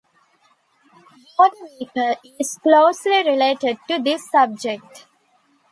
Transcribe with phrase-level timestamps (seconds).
[1.37, 5.05] Water vapour is closely related to this subject.